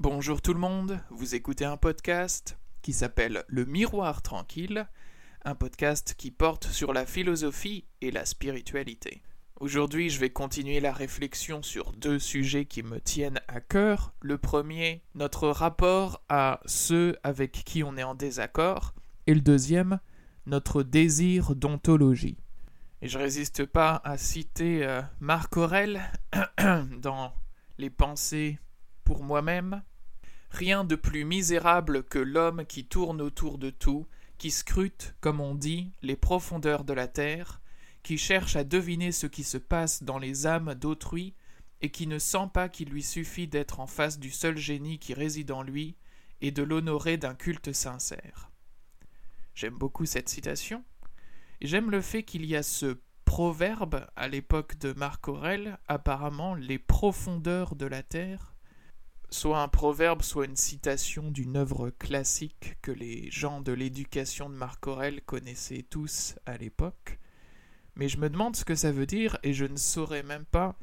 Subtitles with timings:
[0.00, 4.88] Bonjour tout le monde, vous écoutez un podcast qui s'appelle Le Miroir Tranquille,
[5.44, 9.22] un podcast qui porte sur la philosophie et la spiritualité.
[9.60, 14.12] Aujourd'hui, je vais continuer la réflexion sur deux sujets qui me tiennent à cœur.
[14.20, 18.94] Le premier, notre rapport à ceux avec qui on est en désaccord,
[19.28, 20.00] et le deuxième,
[20.46, 22.38] notre désir d'ontologie.
[23.00, 26.02] Et je résiste pas à citer euh, Marc Aurel
[26.98, 27.32] dans
[27.78, 28.58] Les pensées
[29.04, 29.82] pour moi-même.
[30.50, 34.06] Rien de plus misérable que l'homme qui tourne autour de tout,
[34.38, 37.60] qui scrute, comme on dit, les profondeurs de la terre,
[38.02, 41.34] qui cherche à deviner ce qui se passe dans les âmes d'autrui,
[41.80, 45.14] et qui ne sent pas qu'il lui suffit d'être en face du seul génie qui
[45.14, 45.96] réside en lui,
[46.40, 48.50] et de l'honorer d'un culte sincère.
[49.54, 50.84] J'aime beaucoup cette citation,
[51.60, 56.78] j'aime le fait qu'il y a ce proverbe à l'époque de Marc Aurèle, apparemment les
[56.78, 58.53] profondeurs de la terre,
[59.34, 64.54] soit un proverbe, soit une citation d'une œuvre classique que les gens de l'éducation de
[64.54, 67.18] Marc Aurèle connaissaient tous à l'époque.
[67.96, 70.78] Mais je me demande ce que ça veut dire et je ne saurais même pas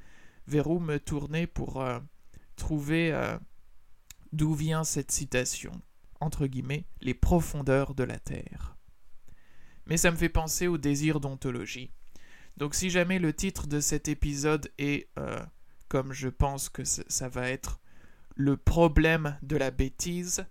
[0.47, 1.99] vers où me tourner pour euh,
[2.57, 3.37] trouver euh,
[4.33, 5.71] d'où vient cette citation,
[6.19, 8.75] entre guillemets, les profondeurs de la Terre.
[9.85, 11.93] Mais ça me fait penser au désir d'ontologie.
[12.57, 15.41] Donc si jamais le titre de cet épisode est, euh,
[15.87, 17.79] comme je pense que ça va être,
[18.35, 20.45] le problème de la bêtise,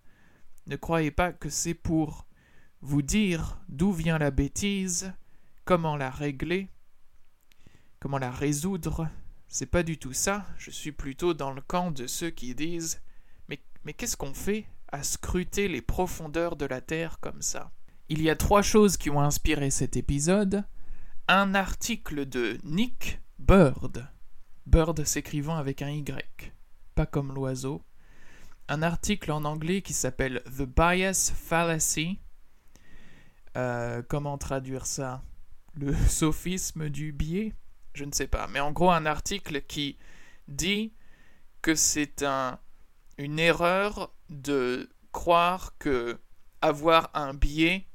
[0.67, 2.27] ne croyez pas que c'est pour
[2.81, 5.13] vous dire d'où vient la bêtise,
[5.65, 6.69] comment la régler,
[7.99, 9.09] comment la résoudre.
[9.49, 13.03] C'est pas du tout ça, je suis plutôt dans le camp de ceux qui disent
[13.49, 17.73] Mais, mais qu'est-ce qu'on fait à scruter les profondeurs de la Terre comme ça?
[18.09, 20.65] Il y a trois choses qui ont inspiré cet épisode.
[21.29, 24.09] Un article de Nick Bird,
[24.67, 26.53] Bird s'écrivant avec un Y
[27.07, 27.83] comme l'oiseau,
[28.69, 32.19] un article en anglais qui s'appelle The Bias Fallacy.
[33.57, 35.23] Euh, comment traduire ça?
[35.75, 37.55] Le sophisme du biais?
[37.95, 38.47] Je ne sais pas.
[38.47, 39.99] Mais en gros, un article qui
[40.47, 40.93] dit
[41.63, 42.59] que c'est un,
[43.19, 46.21] une erreur de croire que
[46.63, 47.87] avoir un biais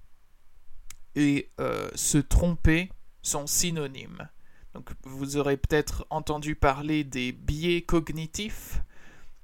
[1.16, 2.91] et euh, se tromper
[3.22, 4.27] sont synonymes.
[4.73, 8.81] Donc, vous aurez peut-être entendu parler des biais cognitifs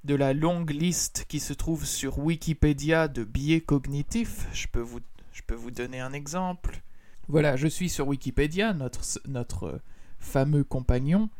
[0.04, 4.48] de la longue liste qui se trouve sur Wikipédia de biais cognitifs.
[4.52, 5.00] Je peux vous,
[5.32, 6.82] je peux vous donner un exemple.
[7.28, 9.80] Voilà, je suis sur Wikipédia, notre, notre
[10.18, 11.30] fameux compagnon.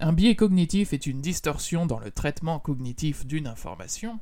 [0.00, 4.18] Un biais cognitif est une distorsion dans le traitement cognitif d'une information.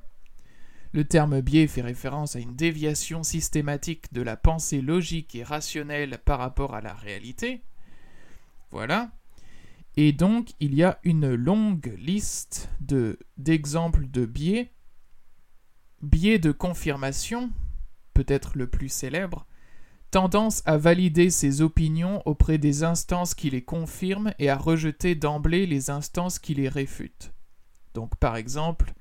[0.93, 6.19] Le terme biais fait référence à une déviation systématique de la pensée logique et rationnelle
[6.25, 7.63] par rapport à la réalité.
[8.71, 9.11] Voilà.
[10.01, 14.71] Et donc, il y a une longue liste de, d'exemples de biais.
[16.03, 17.51] Biais de confirmation,
[18.15, 19.45] peut-être le plus célèbre,
[20.13, 25.67] tendance à valider ses opinions auprès des instances qui les confirment et à rejeter d'emblée
[25.67, 27.33] les instances qui les réfutent.
[27.95, 28.95] Donc, par exemple,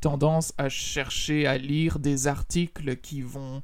[0.00, 3.60] tendance à chercher à lire des articles qui vont,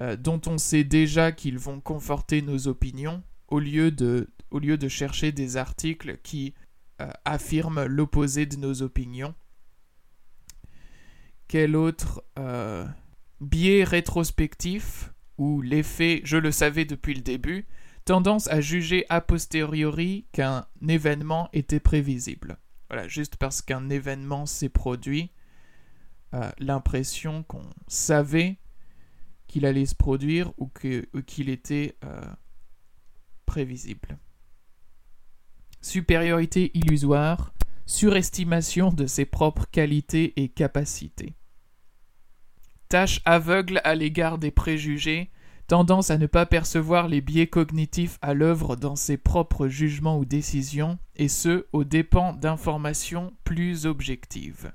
[0.00, 4.76] euh, dont on sait déjà qu'ils vont conforter nos opinions, au lieu de au lieu
[4.76, 6.54] de chercher des articles qui
[7.00, 9.34] euh, affirment l'opposé de nos opinions.
[11.48, 12.86] Quel autre euh,
[13.40, 17.66] biais rétrospectif, ou l'effet je le savais depuis le début,
[18.04, 22.58] tendance à juger a posteriori qu'un événement était prévisible?
[22.88, 25.30] Voilà, juste parce qu'un événement s'est produit,
[26.34, 28.58] euh, l'impression qu'on savait
[29.46, 31.96] qu'il allait se produire ou qu'il était
[33.44, 34.18] prévisible
[35.82, 37.52] supériorité illusoire,
[37.84, 41.34] surestimation de ses propres qualités et capacités.
[42.88, 45.30] Tâche aveugle à l'égard des préjugés,
[45.66, 50.24] tendance à ne pas percevoir les biais cognitifs à l'œuvre dans ses propres jugements ou
[50.24, 54.72] décisions, et ce, aux dépens d'informations plus objectives.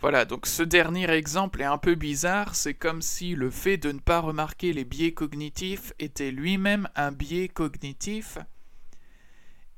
[0.00, 3.92] Voilà, donc ce dernier exemple est un peu bizarre, c'est comme si le fait de
[3.92, 8.38] ne pas remarquer les biais cognitifs était lui-même un biais cognitif,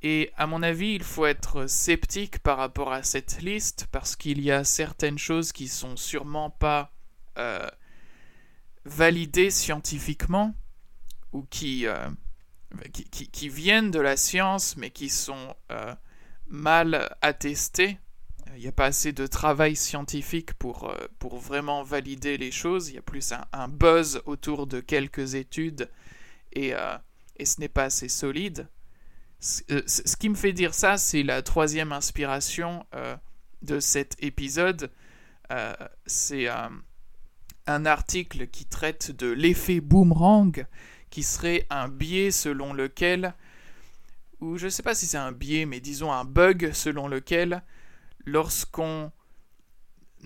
[0.07, 4.39] et à mon avis, il faut être sceptique par rapport à cette liste parce qu'il
[4.39, 6.91] y a certaines choses qui sont sûrement pas
[7.39, 7.67] euh,
[8.83, 10.53] validées scientifiquement
[11.31, 12.07] ou qui, euh,
[12.93, 15.95] qui, qui, viennent de la science mais qui sont euh,
[16.49, 17.97] mal attestées.
[18.57, 22.89] Il n'y a pas assez de travail scientifique pour, pour vraiment valider les choses.
[22.89, 25.89] Il y a plus un, un buzz autour de quelques études
[26.53, 26.73] et,
[27.37, 28.69] et ce n'est pas assez solide.
[29.71, 33.15] Euh, ce qui me fait dire ça, c'est la troisième inspiration euh,
[33.61, 34.91] de cet épisode.
[36.05, 36.47] c'est
[37.67, 40.65] un article qui traite de l'effet boomerang,
[41.09, 43.33] qui serait un biais selon lequel,
[44.41, 47.63] ou je ne sais pas si c'est un biais, mais disons un bug selon lequel,
[48.25, 49.11] lorsqu'on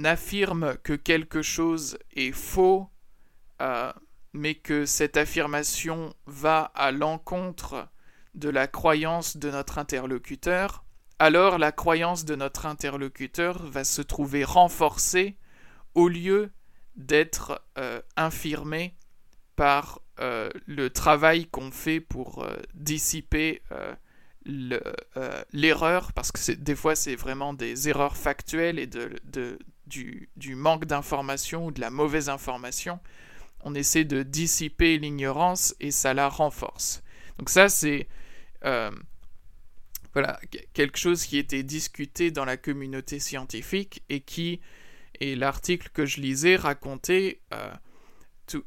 [0.03, 2.89] affirme que quelque chose est faux,
[3.61, 3.91] euh,
[4.33, 7.87] mais que cette affirmation va à l'encontre
[8.39, 10.83] de la croyance de notre interlocuteur,
[11.19, 15.37] alors la croyance de notre interlocuteur va se trouver renforcée
[15.93, 16.51] au lieu
[16.95, 18.95] d'être euh, infirmée
[19.55, 23.61] par euh, le travail qu'on fait pour dissiper
[24.45, 29.09] l'erreur, parce que des fois c'est vraiment des erreurs factuelles et de,
[29.89, 32.99] du, manque d'information ou de la mauvaise information,
[33.61, 37.03] on essaie de dissiper l'ignorance et ça la renforce.
[37.37, 38.07] Donc ça, c'est
[38.65, 38.91] euh,
[40.13, 40.39] voilà,
[40.73, 44.59] quelque chose qui était discuté dans la communauté scientifique et qui,
[45.19, 47.71] et l'article que je lisais racontait euh,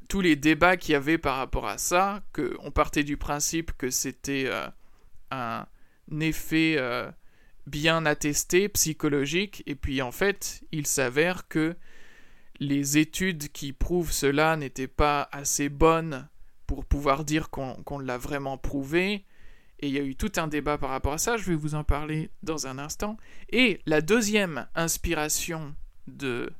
[0.08, 3.90] tous les débats qu'il y avait par rapport à ça, qu'on partait du principe que
[3.90, 4.68] c'était euh,
[5.32, 5.66] un
[6.20, 6.76] effet
[7.66, 11.76] bien attesté, psychologique, et puis en fait, il s'avère que
[12.60, 16.28] les études qui prouvent cela n'étaient pas assez bonnes
[16.66, 19.24] pour pouvoir dire qu'on l'a vraiment prouvé,
[19.82, 21.74] et il y a eu tout un débat par rapport à ça, je vais vous
[21.74, 23.16] en parler dans un instant.
[23.50, 25.74] Et la deuxième inspiration
[26.06, 26.52] de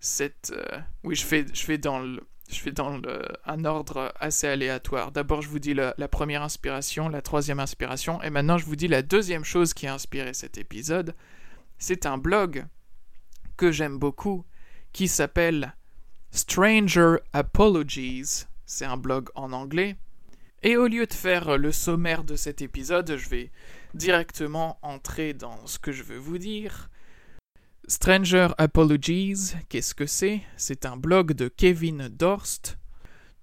[0.00, 0.52] cette...
[0.54, 3.00] Euh, oui, je fais, je fais dans le, je fais dans
[3.46, 5.12] un ordre assez aléatoire.
[5.12, 8.88] D'abord, je vous dis la, première inspiration, la troisième inspiration, et maintenant, je vous dis
[8.88, 11.14] la deuxième chose qui a inspiré cet épisode.
[11.78, 12.66] C'est un blog
[13.56, 14.44] que j'aime beaucoup
[14.92, 15.76] qui s'appelle
[16.32, 18.46] Stranger Apologies.
[18.66, 19.96] C'est un blog en anglais.
[20.66, 23.50] Et au lieu de faire le sommaire de cet épisode, je vais
[23.92, 26.88] directement entrer dans ce que je veux vous dire.
[27.86, 30.40] Stranger Apologies, qu'est-ce que c'est?
[30.56, 32.78] C'est un blog de Kevin Dorst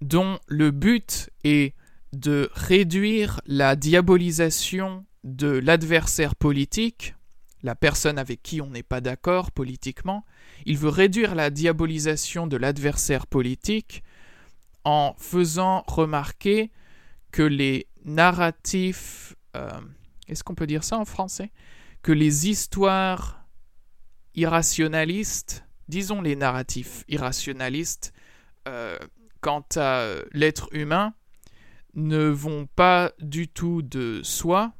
[0.00, 1.76] dont le but est
[2.12, 7.14] de réduire la diabolisation de l'adversaire politique,
[7.62, 10.24] la personne avec qui on n'est pas d'accord politiquement.
[10.66, 14.02] Il veut réduire la diabolisation de l'adversaire politique
[14.82, 16.72] en faisant remarquer
[17.32, 19.34] que les narratifs...
[19.56, 19.80] Euh,
[20.28, 21.50] est-ce qu'on peut dire ça en français?
[22.02, 23.46] Que les histoires
[24.34, 28.12] irrationalistes, disons les narratifs irrationalistes,
[28.68, 28.98] euh,
[29.40, 31.14] quant à l'être humain,
[31.94, 34.72] ne vont pas du tout de soi,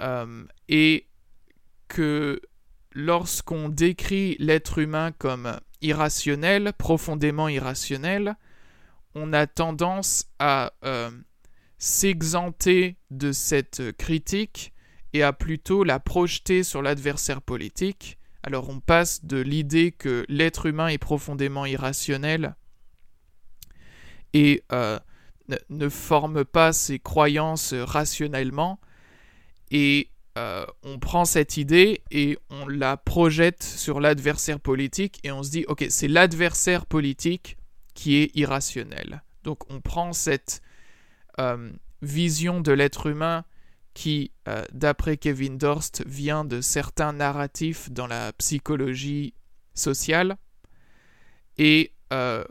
[0.00, 1.06] euh, et
[1.88, 2.40] que
[2.92, 8.36] lorsqu'on décrit l'être humain comme irrationnel, profondément irrationnel,
[9.14, 11.10] on a tendance à euh,
[11.78, 14.72] s'exenter de cette critique
[15.12, 18.18] et à plutôt la projeter sur l'adversaire politique.
[18.42, 22.54] Alors on passe de l'idée que l'être humain est profondément irrationnel
[24.32, 24.98] et euh,
[25.68, 28.80] ne, forme pas ses croyances rationnellement,
[29.72, 35.42] et euh, on prend cette idée et on la projette sur l'adversaire politique et on
[35.42, 37.56] se dit ok c'est l'adversaire politique
[37.94, 39.22] qui est irrationnel.
[39.44, 40.62] Donc on prend cette
[41.38, 41.70] euh,
[42.02, 43.44] vision de l'être humain
[43.94, 49.34] qui, euh, d'après Kevin Dorst, vient de certains narratifs dans la psychologie
[49.74, 50.36] sociale,
[51.58, 52.44] et euh,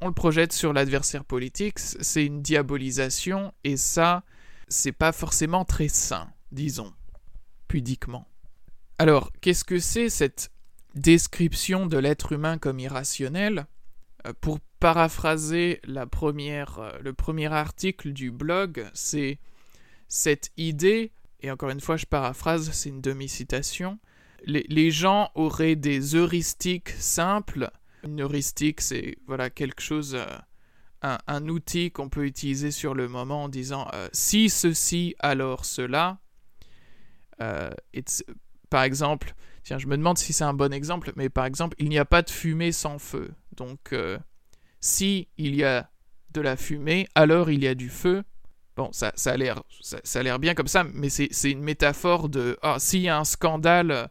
[0.00, 4.24] on le projette sur l'adversaire politique, c'est une diabolisation, et ça,
[4.68, 6.92] c'est pas forcément très sain, disons,
[7.68, 8.26] pudiquement.
[8.98, 10.50] Alors, qu'est-ce que c'est cette
[10.94, 13.66] description de l'être humain comme irrationnel?
[14.40, 19.38] Pour paraphraser la première, le premier article du blog, c'est
[20.08, 23.98] cette idée, et encore une fois je paraphrase, c'est une demi-citation,
[24.44, 27.70] les, gens auraient des heuristiques simples.
[28.04, 33.44] Une heuristique, c'est voilà quelque chose, euh, un, outil qu'on peut utiliser sur le moment
[33.44, 36.18] en disant euh, si ceci, alors cela.
[37.42, 37.70] Euh,
[38.68, 41.88] par exemple, tiens, je me demande si c'est un bon exemple, mais par exemple, il
[41.88, 43.30] n'y a pas de fumée sans feu.
[43.60, 43.94] Donc,
[44.80, 45.90] si il y a
[46.32, 48.24] de la fumée, alors il y a du feu.
[48.76, 49.36] Bon, ça, ça a
[50.22, 54.10] l'air bien comme ça, mais c'est une métaphore de ah, s'il y a un scandale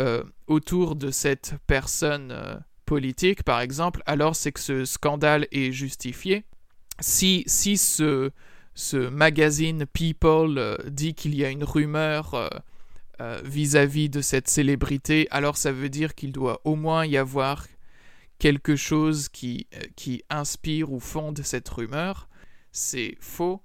[0.00, 5.72] euh, autour de cette personne euh, politique, par exemple, alors c'est que ce scandale est
[5.72, 6.44] justifié.
[7.00, 8.30] Si, si ce,
[9.10, 12.50] magazine People euh, dit qu'il y a une rumeur
[13.44, 17.66] vis-à-vis -vis de cette célébrité, alors ça veut dire qu'il doit au moins y avoir
[18.38, 22.28] quelque chose qui, qui inspire ou fonde cette rumeur.
[22.72, 23.62] C'est faux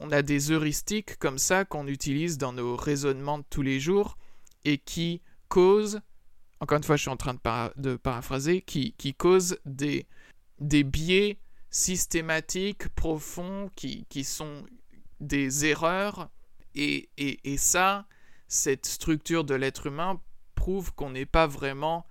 [0.00, 4.16] on a des heuristiques comme ça qu'on utilise dans nos raisonnements de tous les jours
[4.64, 6.00] et qui causent,
[6.60, 7.34] encore une fois, je suis en train
[7.76, 10.06] de, paraphraser, qui, qui causent des,
[10.60, 11.38] des biais
[11.70, 14.64] systématiques, profonds, qui, qui sont
[15.20, 16.30] des erreurs.
[16.74, 18.06] Et, et, ça,
[18.48, 20.20] cette structure de l'être humain
[20.54, 22.04] prouve qu'on n'est pas vraiment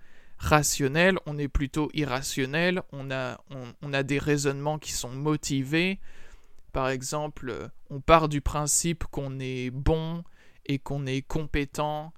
[0.44, 3.40] rationnel, on est plutôt irrationnel, on a,
[3.82, 5.98] on a des raisonnements qui sont motivés.
[6.72, 10.24] Par exemple, on part du principe qu'on est bon
[10.66, 12.12] et qu'on est compétent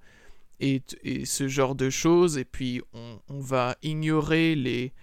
[0.59, 0.81] et,
[1.25, 4.93] ce genre de choses, et puis on, va ignorer les,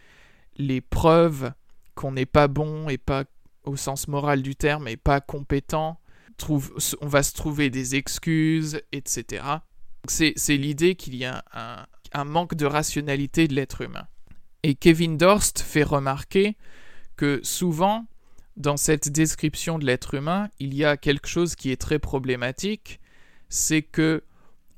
[0.56, 1.52] les preuves
[1.94, 3.24] qu'on n'est pas bon et pas
[3.64, 6.00] au sens moral du terme et pas compétent,
[6.36, 9.44] trouve, on va se trouver des excuses, etc.
[10.06, 14.06] C'est l'idée qu'il y a un, un manque de rationalité de l'être humain.
[14.62, 16.56] Et Kevin Dorst fait remarquer
[17.16, 18.06] que souvent,
[18.56, 23.00] dans cette description de l'être humain, il y a quelque chose qui est très problématique,
[23.49, 24.23] c'est que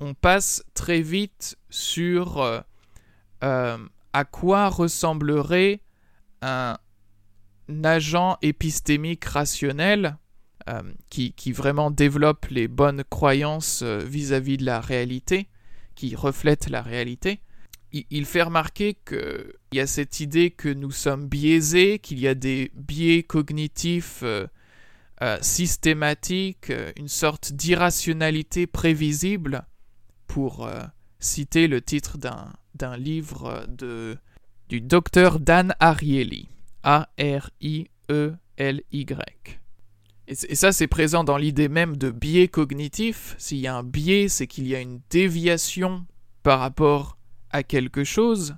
[0.01, 2.61] on passe très vite sur euh,
[3.45, 3.79] euh,
[4.13, 5.81] à quoi ressemblerait
[6.43, 6.77] un
[7.83, 10.19] agent épistémique rationnel
[10.69, 15.49] euh, qui, vraiment développe les bonnes croyances vis-à-vis de la réalité,
[15.97, 17.41] qui reflète la réalité.
[17.93, 22.35] Il, fait remarquer qu'il y a cette idée que nous sommes biaisés, qu'il y a
[22.35, 24.23] des biais cognitifs
[25.41, 29.67] systématiques, une sorte d'irrationalité prévisible
[30.27, 30.83] pour euh,
[31.19, 34.19] citer le titre d'un livre de,
[34.69, 36.49] du docteur Dan Ariely.
[36.83, 37.89] A-R-I-E-L-Y.
[40.29, 43.35] Et, ça, c'est présent dans l'idée même de biais cognitif.
[43.39, 46.05] S'il y a un biais, c'est qu'il y a une déviation
[46.43, 47.17] par rapport
[47.51, 48.57] à quelque chose.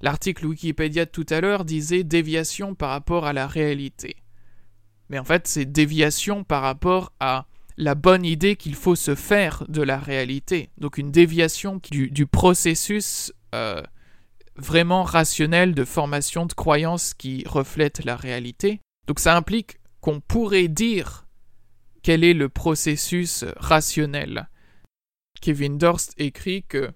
[0.00, 4.16] L'article Wikipédia de tout à l'heure disait déviation par rapport à la réalité.
[5.08, 7.46] Mais en fait, c'est déviation par rapport à
[7.76, 10.70] la bonne idée qu'il faut se faire de la réalité.
[10.78, 13.82] Donc une déviation du, processus euh,
[14.56, 18.80] vraiment rationnel de formation de croyances qui reflète la réalité.
[19.06, 21.26] Donc ça implique qu'on pourrait dire
[22.04, 24.48] quel est le processus rationnel.
[25.40, 26.92] Kevin Dorst écrit que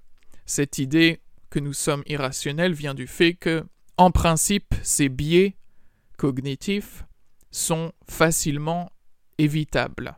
[0.47, 3.65] cette idée que nous sommes irrationnels vient du fait que,
[3.97, 5.57] en principe, ces biais
[6.19, 7.05] cognitifs
[7.51, 8.93] sont facilement
[9.39, 10.17] évitables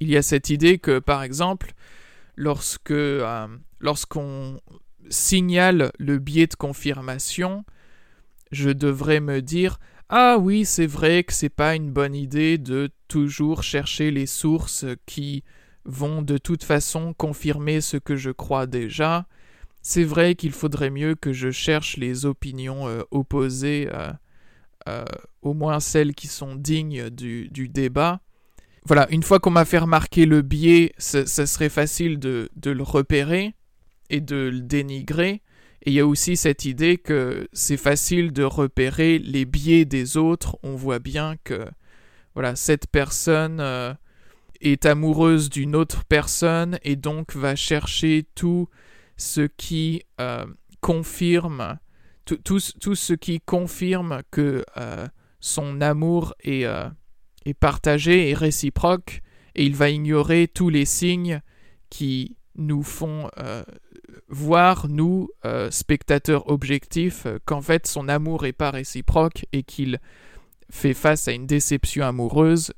[0.00, 1.72] il y a cette idée que, par exemple,
[2.36, 3.46] lorsque euh,
[3.80, 4.60] lorsqu'on
[5.08, 7.64] signale le biais de confirmation,
[8.50, 9.78] je devrais me dire
[10.16, 14.84] ah oui, c'est vrai que c'est pas une bonne idée de toujours chercher les sources
[15.06, 15.42] qui
[15.84, 19.26] vont de toute façon confirmer ce que je crois déjà.
[19.82, 23.88] C'est vrai qu'il faudrait mieux que je cherche les opinions euh, opposées,
[24.86, 25.04] euh,
[25.42, 28.20] au moins celles qui sont dignes du débat
[28.86, 33.54] voilà, une fois qu'on m'a fait remarquer le biais, ça, serait facile de, le repérer
[34.10, 35.42] et de le dénigrer.
[35.84, 40.16] Et il y a aussi cette idée que c'est facile de repérer les biais des
[40.16, 40.56] autres.
[40.62, 41.66] On voit bien que
[42.34, 43.92] voilà, cette personne euh,
[44.60, 48.68] est amoureuse d'une autre personne et donc va chercher tout
[49.16, 50.46] ce qui euh,
[50.80, 51.78] confirme
[52.24, 55.06] tout, ce qui confirme que euh,
[55.40, 56.64] son amour est
[57.44, 59.20] est partagé et réciproque,
[59.54, 61.40] et il va ignorer tous les signes
[61.90, 63.64] qui nous font euh,
[64.28, 70.00] voir, nous, euh, spectateurs objectifs, euh, qu'en fait son amour n'est pas réciproque et qu'il
[70.70, 72.72] fait face à une déception amoureuse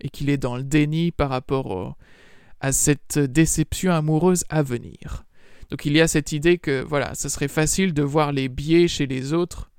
[0.00, 1.96] et qu'il est dans le déni par rapport
[2.60, 5.24] à cette déception amoureuse à venir.
[5.70, 8.88] Donc il y a cette idée que voilà, ce serait facile de voir les biais
[8.88, 9.70] chez les autres,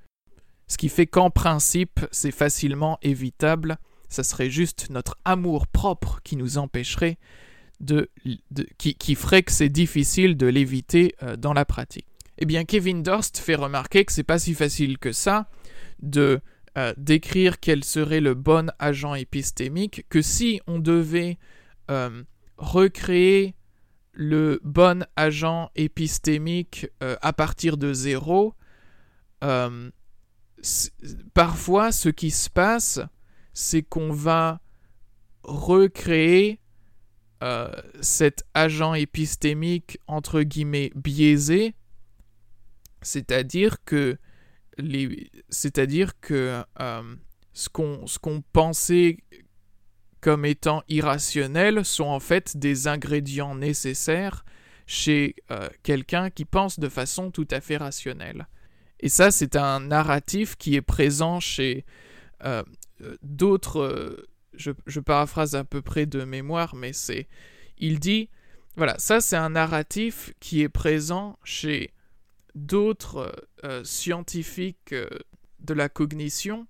[0.68, 3.78] ce qui fait qu'en principe c'est facilement évitable
[4.12, 7.18] ça serait juste notre amour propre qui nous empêcherait
[7.82, 8.10] de,
[8.78, 12.06] qui, ferait que c'est difficile de l'éviter euh, dans la pratique.
[12.38, 15.50] Eh bien, Kevin Dorst fait remarquer que c'est pas si facile que ça
[16.02, 16.40] de
[16.78, 21.38] euh, décrire quel serait le bon agent épistémique, que si on devait
[21.90, 22.24] euh,
[22.58, 23.56] recréer
[24.14, 28.54] le bon agent épistémique à partir de zéro,
[31.34, 33.00] parfois ce qui se passe,
[33.54, 34.60] c'est qu'on va
[35.44, 36.61] recréer
[37.42, 37.72] euh,
[38.02, 41.74] cet agent épistémique entre guillemets biaisé,
[43.02, 44.18] c'est-à-dire que
[45.50, 47.16] c'est-à-dire que euh,
[47.54, 49.18] ce qu'on ce qu'on pensait
[50.20, 54.46] comme étant irrationnel sont en fait des ingrédients nécessaires
[54.86, 58.48] chez euh, quelqu'un qui pense de façon tout à fait rationnelle.
[59.00, 61.86] Et ça, c'est un narratif qui est présent chez
[63.24, 67.28] d'autres, je, paraphrase à peu près de mémoire, mais c'est,
[67.78, 68.30] il dit,
[68.76, 71.92] voilà, ça c'est un narratif qui est présent chez
[72.56, 75.08] d'autres euh, scientifiques euh,
[75.60, 76.68] de la cognition,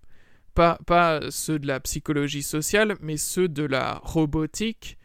[0.54, 4.98] pas, pas ceux de la psychologie sociale, mais ceux de la robotique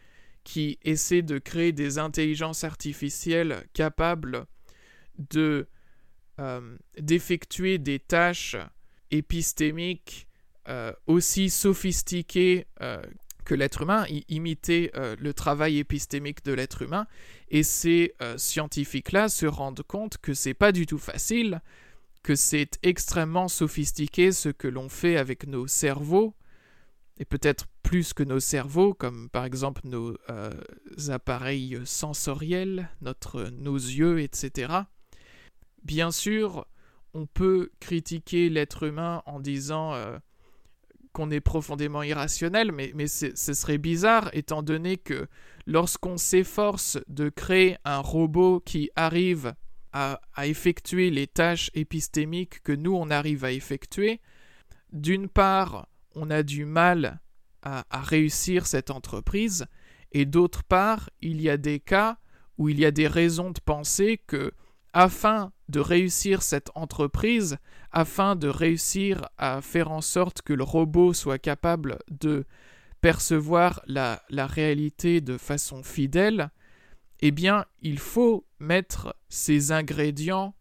[0.43, 4.45] qui essaient de créer des intelligences artificielles capables
[5.17, 5.67] de
[6.39, 8.55] euh, d'effectuer des tâches
[9.09, 10.26] épistémiques
[11.05, 12.67] aussi sophistiquées
[13.45, 17.07] que l'être humain, imiter le travail épistémique de l'être humain,
[17.49, 21.61] et ces scientifiques-là se rendent compte que c'est pas du tout facile,
[22.23, 26.35] que c'est extrêmement sophistiqué ce que l'on fait avec nos cerveaux,
[27.19, 30.51] et peut-être plus que nos cerveaux, comme par exemple nos euh,
[31.07, 34.73] appareils sensoriels, notre, nos yeux, etc.
[35.83, 36.67] Bien sûr,
[37.13, 40.17] on peut critiquer l'être humain en disant euh,
[41.17, 45.27] qu'on est profondément irrationnel, mais, mais ce serait bizarre étant donné que
[45.65, 49.55] lorsqu'on s'efforce de créer un robot qui arrive
[49.93, 54.21] à, effectuer les tâches épistémiques que nous on arrive à effectuer,
[54.93, 57.19] d'une part, on a du mal
[57.63, 59.65] à, réussir cette entreprise,
[60.11, 62.19] et d'autre part, il y a des cas
[62.59, 64.51] où il y a des raisons de penser que,
[64.93, 67.57] afin de réussir cette entreprise,
[67.91, 72.45] afin de réussir à faire en sorte que le robot soit capable de
[73.01, 76.49] percevoir la, réalité de façon fidèle,
[77.19, 80.55] eh bien, il faut mettre ces ingrédients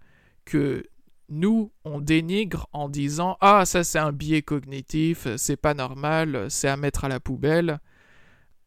[0.45, 0.85] que
[1.28, 6.68] nous, on dénigre en disant Ah, ça c'est un biais cognitif, c'est pas normal, c'est
[6.68, 7.80] à mettre à la poubelle.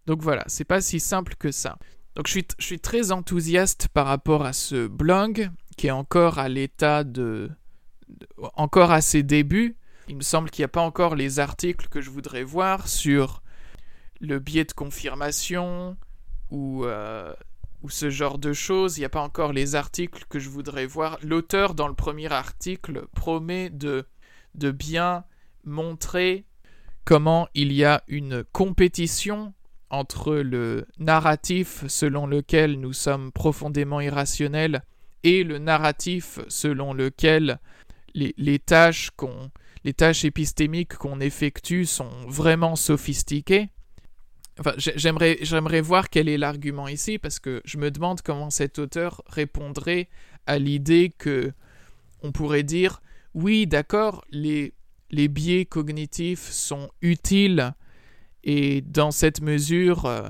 [0.08, 1.78] Donc voilà, c'est pas si simple que ça.
[2.20, 7.06] Donc je suis, très enthousiaste par rapport à ce blog qui est encore à l'état
[7.06, 7.50] de,
[8.56, 9.78] encore à ses débuts.
[10.10, 13.42] Il me semble qu'il n'y a pas encore les articles que je voudrais voir sur
[14.20, 15.96] le biais de confirmation
[16.50, 17.34] ou euh,
[17.88, 18.98] ce genre de choses.
[18.98, 21.20] Il n'y a pas encore les articles que je voudrais voir.
[21.24, 24.04] L'auteur, dans le premier article, promet de
[24.56, 25.24] bien
[25.64, 26.44] montrer
[27.06, 29.54] comment il y a une compétition
[29.90, 34.84] entre le narratif selon lequel nous sommes profondément irrationnels
[35.24, 37.60] et le narratif selon lequel
[38.14, 39.52] les, tâches qu'on
[39.84, 43.70] les tâches épistémiques qu'on effectue sont vraiment sophistiquées.
[44.60, 48.78] Enfin, j'aimerais, j'aimerais voir quel est l'argument ici, parce que je me demande comment cet
[48.78, 50.10] auteur répondrait
[50.48, 51.54] à l'idée que
[52.24, 53.02] on pourrait dire
[53.34, 54.74] oui, d'accord, les
[55.12, 57.74] biais cognitifs sont utiles
[58.44, 60.30] et dans cette mesure, euh,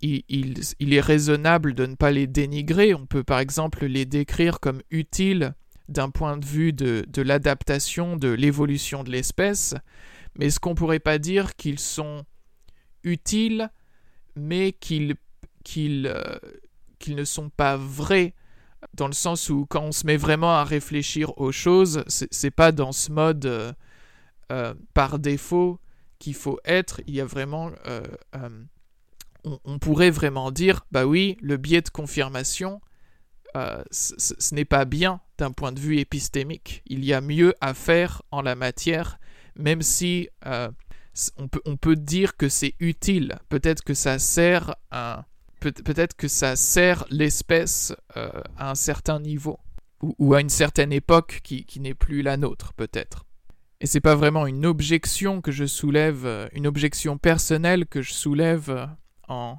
[0.00, 2.94] il, est raisonnable de ne pas les dénigrer.
[2.94, 5.54] On peut par exemple les décrire comme utiles
[5.88, 9.74] d'un point de vue de, l'adaptation, de l'évolution de l'espèce,
[10.36, 12.24] mais est-ce qu'on pourrait pas dire qu'ils sont
[13.02, 13.70] utiles,
[14.36, 15.16] mais qu'ils
[15.76, 16.38] euh,
[16.98, 18.34] qu'ils ne sont pas vrais,
[18.94, 22.72] dans le sens où quand on se met vraiment à réfléchir aux choses, c'est pas
[22.72, 23.72] dans ce mode euh,
[24.50, 25.78] euh, par défaut
[26.18, 27.70] qu'il faut être, il y a vraiment...
[29.44, 32.80] On, on, pourrait vraiment dire, bah oui, le biais de confirmation,
[33.90, 36.82] ce n'est pas bien d'un point de vue épistémique.
[36.86, 39.18] Il y a mieux à faire en la matière,
[39.56, 40.28] même si
[41.36, 43.38] on peut, dire que c'est utile.
[43.48, 44.74] Peut-être que ça sert
[45.60, 49.58] peut-être que ça sert l'espèce euh, à un certain niveau
[50.00, 53.26] ou, à une certaine époque qui, n'est plus la nôtre, peut-être.
[53.80, 58.12] Et c'est pas vraiment une objection que je soulève, euh, une objection personnelle que je
[58.12, 58.86] soulève euh,
[59.28, 59.58] en,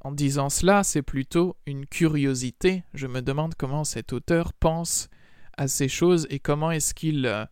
[0.00, 2.84] en disant cela, c'est plutôt une curiosité.
[2.94, 5.08] Je me demande comment cet auteur pense
[5.56, 7.48] à ces choses et comment est-ce qu'il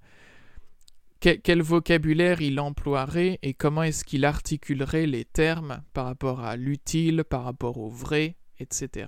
[1.20, 7.24] quel, vocabulaire il emploierait et comment est-ce qu'il articulerait les termes par rapport à l'utile,
[7.24, 9.06] par rapport au vrai, etc.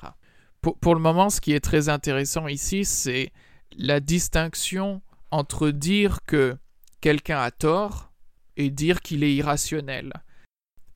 [0.60, 3.30] Pour, pour, le moment, ce qui est très intéressant ici, c'est
[3.76, 6.56] la distinction entre dire que
[7.00, 8.12] quelqu'un a tort
[8.56, 10.12] et dire qu'il est irrationnel.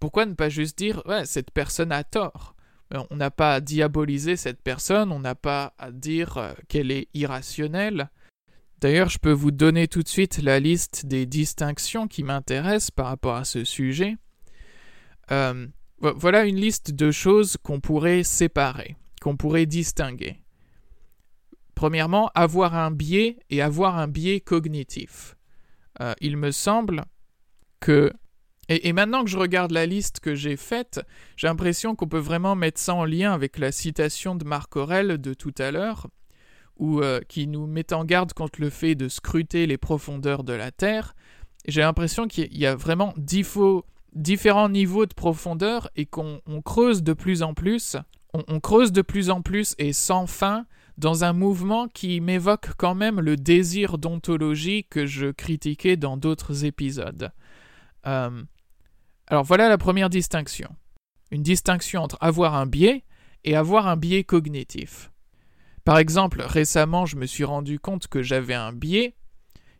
[0.00, 2.56] Pourquoi ne pas juste dire ouais, cette personne a tort?
[2.94, 6.90] Euh, On n'a pas à diaboliser cette personne, on n'a pas à dire euh, qu'elle
[6.90, 8.10] est irrationnelle,
[8.82, 13.06] D'ailleurs, je peux vous donner tout de suite la liste des distinctions qui m'intéressent par
[13.06, 14.16] rapport à ce sujet.
[15.30, 15.68] Euh,
[16.00, 20.41] voilà une liste de choses qu'on pourrait séparer, qu'on pourrait distinguer.
[21.82, 25.34] Premièrement, avoir un biais et avoir un biais cognitif.
[26.00, 27.06] Euh, il me semble
[27.80, 28.12] que...
[28.68, 31.00] Et, maintenant que je regarde la liste que j'ai faite,
[31.36, 35.20] j'ai l'impression qu'on peut vraiment mettre ça en lien avec la citation de Marc Aurel
[35.20, 36.06] de tout à l'heure,
[36.76, 40.52] ou euh, qui nous met en garde contre le fait de scruter les profondeurs de
[40.52, 41.16] la Terre.
[41.66, 47.42] J'ai l'impression qu'il y a vraiment différents niveaux de profondeur et qu'on creuse de plus
[47.42, 47.96] en plus
[48.34, 50.66] on, creuse de plus en plus et sans fin
[50.98, 56.64] dans un mouvement qui m'évoque quand même le désir d'ontologie que je critiquais dans d'autres
[56.64, 57.32] épisodes.
[58.06, 58.42] Euh,
[59.26, 60.68] alors voilà la première distinction.
[61.30, 63.04] Une distinction entre avoir un biais
[63.44, 65.10] et avoir un biais cognitif.
[65.84, 69.16] Par exemple, récemment, je me suis rendu compte que j'avais un biais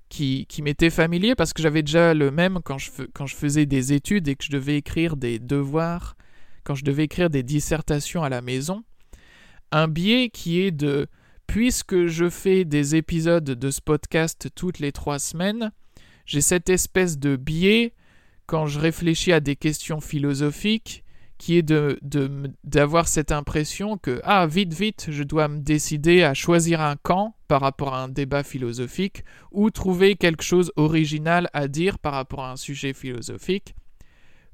[0.08, 3.66] qui, qui m'était familier parce que j'avais déjà le même quand je, quand je faisais
[3.66, 6.16] des études et que je devais écrire des devoirs,
[6.64, 8.84] quand je devais écrire des dissertations à la maison.
[9.72, 11.06] Un biais qui est de,
[11.46, 15.72] puisque je fais des épisodes de ce podcast toutes les trois semaines,
[16.26, 17.94] j'ai cette espèce de biais
[18.44, 21.04] quand je réfléchis à des questions philosophiques
[21.38, 21.98] qui est de,
[22.62, 27.34] d'avoir cette impression que, ah, vite, vite, je dois me décider à choisir un camp
[27.48, 32.44] par rapport à un débat philosophique, ou trouver quelque chose original à dire par rapport
[32.44, 33.74] à un sujet philosophique,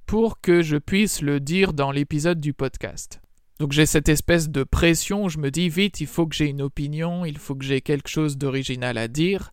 [0.07, 3.21] pour que je puisse le dire dans l'épisode du podcast.
[3.59, 6.63] Donc j'ai cette espèce de pression, je me dis vite, il faut que j'ai une
[6.63, 9.53] opinion, il faut que j'ai quelque chose d'original à dire,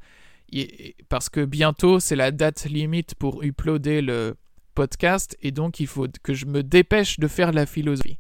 [1.10, 4.36] parce que bientôt c'est la date limite pour uploader le,
[4.76, 8.20] podcast et donc il faut que je me dépêche de faire la philosophie.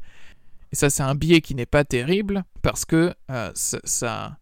[0.71, 4.37] Et ça, c'est un biais qui n'est pas terrible parce que euh, ça,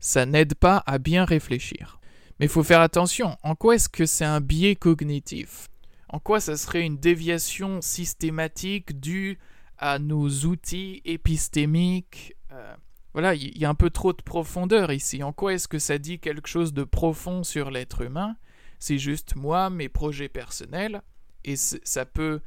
[0.00, 2.00] ça, n'aide pas à bien réfléchir.
[2.38, 3.38] Mais il faut faire attention.
[3.42, 5.68] En quoi est-ce que c'est un biais cognitif?
[6.08, 9.38] En quoi ça serait une déviation systématique due
[9.82, 12.74] à nos outils épistémiques euh,
[13.12, 15.22] Voilà, il y a un peu trop de profondeur ici.
[15.24, 18.36] En quoi est-ce que ça dit quelque chose de profond sur l'être humain?
[18.78, 21.02] C'est juste moi, mes projets personnels
[21.44, 22.40] et ça peut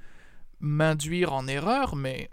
[0.59, 2.29] m'induire en erreur, mais.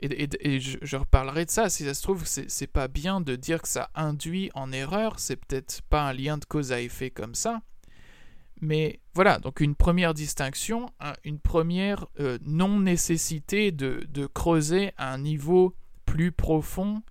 [0.00, 1.68] Et, je, reparlerai de ça.
[1.68, 5.20] Si ça se trouve, c'est pas bien de dire que ça induit en erreur.
[5.20, 7.60] C'est peut-être pas un lien de cause à effet comme ça.
[8.60, 10.90] Mais voilà, donc une première distinction,
[11.24, 17.02] une première euh, non-nécessité de, creuser à un niveau plus profond.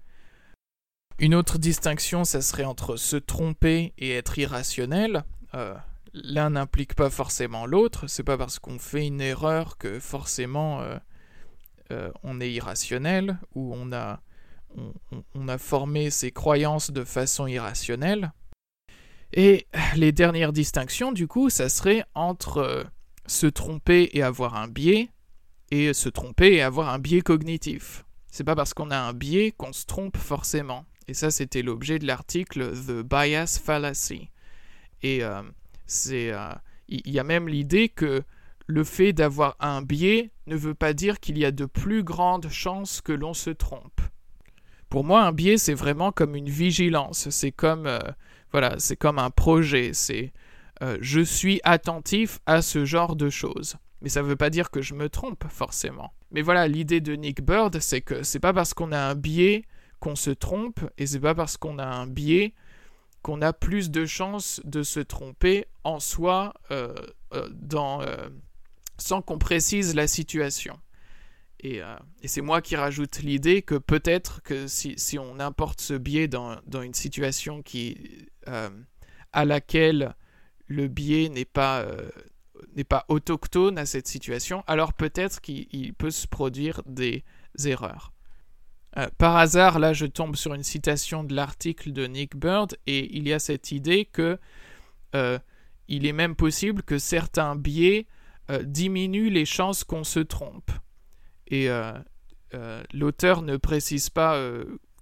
[1.18, 5.24] Une autre distinction, ça serait entre se tromper et être irrationnel.
[5.56, 5.76] Euh,
[6.14, 8.08] l'un n'implique pas forcément l'autre.
[8.08, 10.82] C'est pas parce qu'on fait une erreur que forcément
[11.92, 14.22] euh, on est irrationnel ou on, a
[15.58, 18.32] formé ses croyances de façon irrationnelle.
[19.34, 22.84] Et les dernières distinctions, du coup, ça serait entre euh,
[23.28, 25.10] se tromper et avoir un biais
[25.72, 28.06] et se tromper et avoir un biais cognitif.
[28.32, 30.86] C'est pas parce qu'on a un biais qu'on se trompe forcément.
[31.08, 34.30] Et ça, c'était l'objet de l'article The Bias Fallacy.
[35.02, 35.22] Et
[35.88, 36.50] c'est, euh,
[36.88, 38.24] il y a même l'idée que
[38.68, 42.50] le fait d'avoir un biais ne veut pas dire qu'il y a de plus grandes
[42.50, 44.02] chances que l'on se trompe.
[44.90, 47.30] Pour moi, un biais, c'est vraiment comme une vigilance.
[47.30, 48.00] C'est comme, euh,
[48.52, 49.92] voilà, c'est comme un projet.
[49.94, 50.34] C'est,
[50.82, 53.76] euh, je suis attentif à ce genre de choses.
[54.02, 56.14] Mais ça ne veut pas dire que je me trompe forcément.
[56.32, 59.66] Mais voilà, l'idée de Nick Bird, c'est que c'est pas parce qu'on a un biais
[60.00, 62.54] qu'on se trompe, et c'est pas parce qu'on a un biais
[63.22, 66.96] qu'on a plus de chances de se tromper en soi euh,
[67.34, 68.30] euh,
[68.98, 70.80] sans qu'on précise la situation.
[71.62, 71.82] Et,
[72.24, 76.94] c'est moi qui rajoute l'idée que peut-être que si, on importe ce biais dans, une
[76.94, 80.16] situation qui, à laquelle
[80.68, 81.86] le biais n'est pas,
[82.76, 87.24] n'est pas autochtone à cette situation, alors peut-être qu'il peut se produire des
[87.66, 88.14] erreurs.
[88.98, 93.16] Euh, par hasard, là, je tombe sur une citation de l'article de Nick Bird et
[93.16, 94.40] il y a cette idée que
[95.16, 95.38] euh,
[95.88, 98.08] il est même possible que certains biais
[98.50, 100.72] euh, diminuent les chances qu'on se trompe.
[101.50, 101.70] Et
[102.94, 104.40] l'auteur ne précise pas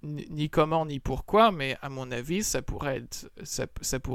[0.02, 3.02] ni comment ni pourquoi, mais à mon avis, ça pourrait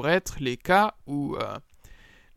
[0.08, 1.38] être, les cas où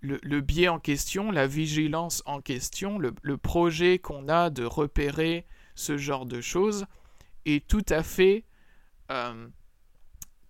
[0.01, 5.97] le, biais en question, la vigilance en question, le projet qu'on a de repérer ce
[5.97, 6.87] genre de choses,
[7.47, 8.45] est tout à fait,
[9.11, 9.49] euh,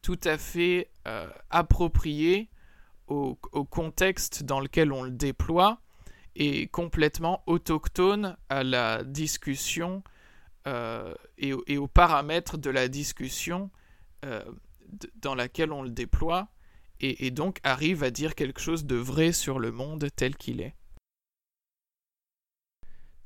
[0.03, 2.49] tout à fait euh, approprié
[3.07, 3.37] au,
[3.71, 5.81] contexte dans lequel on le déploie
[6.37, 10.03] et complètement autochtone à la discussion
[10.67, 13.71] euh, et, aux paramètres de la discussion
[15.21, 16.49] dans laquelle on le déploie
[16.99, 20.75] et donc arrive à dire quelque chose de vrai sur le monde tel qu'il est.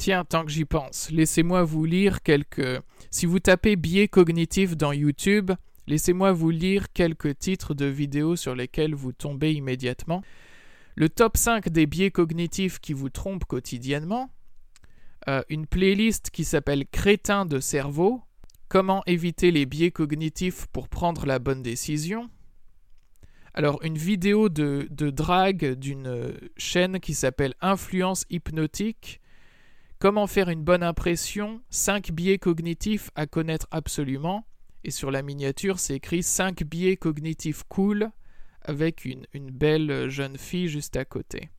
[0.01, 2.81] Tiens, tant que j'y pense, laissez-moi vous lire quelques...
[3.11, 5.51] Si vous tapez biais cognitif dans YouTube,
[5.87, 10.23] laissez-moi vous lire quelques titres de vidéos sur lesquels vous tombez immédiatement.
[10.97, 14.31] Le top 5 des biais cognitifs qui vous trompent quotidiennement.
[15.29, 18.23] Euh, une playlist qui s'appelle Crétin de cerveau.
[18.69, 22.31] Comment éviter les biais cognitifs pour prendre la bonne décision.
[23.53, 29.21] Alors, une vidéo de, de drague d'une chaîne qui s'appelle Influence hypnotique
[29.99, 34.47] Comment faire une bonne impression 5 biais cognitifs à connaître absolument.
[34.83, 38.11] Et sur la miniature, c'est écrit 5 biais cognitifs cool
[38.71, 41.51] avec une, belle jeune fille juste à côté.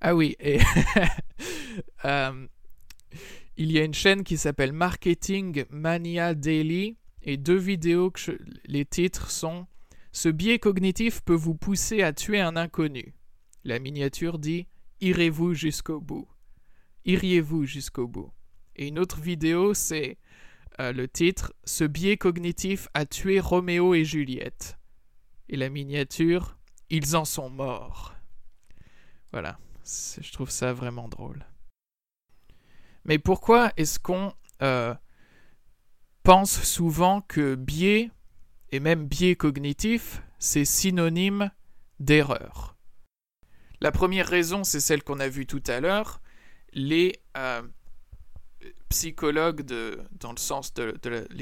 [0.00, 0.36] Ah oui,
[2.04, 2.46] euh,
[3.56, 8.84] il y a une chaîne qui s'appelle Marketing Mania Daily et deux vidéos que les
[8.84, 9.66] titres sont
[10.12, 13.16] Ce biais cognitif peut vous pousser à tuer un inconnu.
[13.64, 14.68] La miniature dit
[15.00, 16.28] Irez-vous jusqu'au bout.
[17.04, 18.30] Iriez-vous jusqu'au bout.
[18.76, 20.16] Et une autre vidéo, c'est
[20.80, 24.77] euh, le titre Ce biais cognitif a tué Roméo et Juliette.
[25.48, 26.58] Et la miniature
[26.90, 28.14] Ils en sont morts.
[29.32, 31.44] Voilà, je trouve ça vraiment drôle.
[33.04, 34.32] Mais pourquoi est-ce qu'on
[34.62, 34.94] euh,
[36.22, 38.10] pense souvent que biais,
[38.70, 41.50] et même biais cognitif, c'est synonyme
[42.00, 42.76] d'erreur?
[43.80, 46.20] La première raison, c'est celle qu'on a vue tout à l'heure.
[46.72, 47.62] Les euh,
[48.88, 50.94] psychologues, dans le sens de,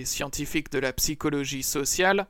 [0.05, 2.27] scientifiques de la psychologie sociale,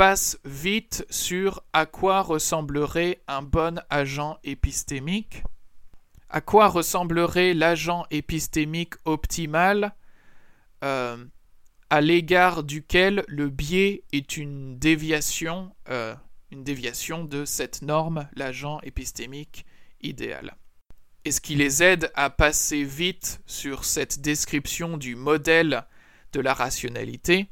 [0.00, 5.42] passent vite sur à quoi ressemblerait un bon agent épistémique
[6.30, 9.94] à quoi ressemblerait l'agent épistémique optimal
[10.84, 11.22] euh,
[11.90, 16.14] à l'égard duquel le biais est une déviation, euh,
[16.50, 19.66] une déviation de cette norme, l'agent épistémique
[20.00, 20.56] idéal.
[21.26, 25.84] Et ce qui les aide à passer vite sur cette description du modèle
[26.32, 27.50] de la rationalité,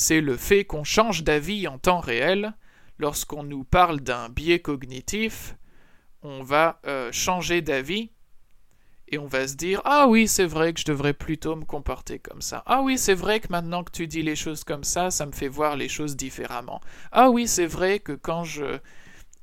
[0.00, 2.54] c'est le fait qu'on change d'avis en temps réel
[2.98, 5.56] lorsqu'on nous parle d'un biais cognitif
[6.22, 8.10] on va euh, changer d'avis
[9.08, 12.18] et on va se dire Ah oui, c'est vrai que je devrais plutôt me comporter
[12.18, 12.62] comme ça.
[12.66, 15.32] Ah oui, c'est vrai que maintenant que tu dis les choses comme ça, ça me
[15.32, 16.80] fait voir les choses différemment.
[17.10, 18.78] Ah oui, c'est vrai que quand je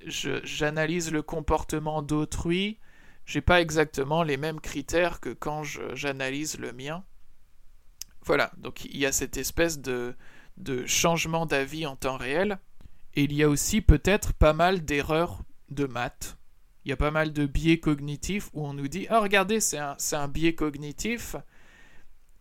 [0.06, 2.78] j'analyse le comportement d'autrui,
[3.26, 7.04] j'ai pas exactement les mêmes critères que quand j'analyse le mien.
[8.24, 10.16] Voilà, donc il y a cette espèce de,
[10.58, 12.60] de changement d'avis en temps réel.
[13.16, 16.38] Et il y a aussi peut-être pas mal d'erreurs de maths
[16.88, 19.78] il y a pas mal de biais cognitifs où on nous dit Ah, regardez, c'est
[19.78, 21.36] un, biais cognitif.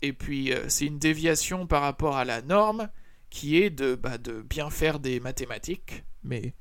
[0.03, 2.89] Et puis, euh, c'est une déviation par rapport à la norme
[3.29, 6.05] qui est de, bah, de bien faire des mathématiques.
[6.23, 6.55] Mais,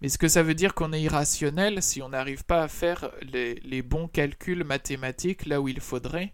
[0.00, 3.10] mais est-ce que ça veut dire qu'on est irrationnel si on n'arrive pas à faire
[3.20, 6.32] les, bons calculs mathématiques là où il faudrait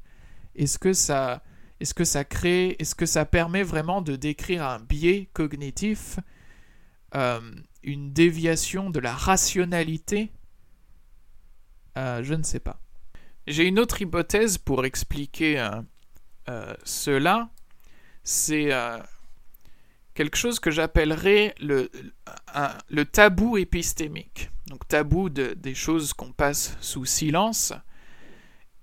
[0.54, 1.42] Est-ce que ça.
[1.82, 6.20] Est-ce que ça permet vraiment de décrire un biais cognitif,
[7.16, 7.40] euh,
[7.82, 10.30] une déviation de la rationalité?
[11.98, 12.80] Euh, je ne sais pas.
[13.48, 15.58] J'ai une autre hypothèse pour expliquer
[16.48, 17.50] euh, cela.
[18.22, 18.70] C'est
[20.14, 21.90] quelque chose que j'appellerais le,
[23.06, 24.52] tabou épistémique.
[24.68, 27.72] Donc tabou des choses qu'on passe sous silence.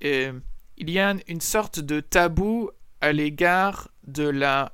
[0.02, 0.42] Il
[0.78, 4.74] y a une sorte de tabou à l'égard de la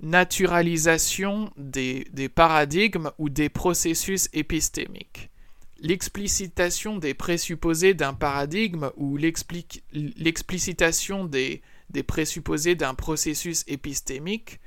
[0.00, 5.30] naturalisation des, des, paradigmes ou des processus épistémiques.
[5.78, 14.60] L'explicitation des présupposés d'un paradigme ou l'explicitation des, des présupposés d'un processus épistémique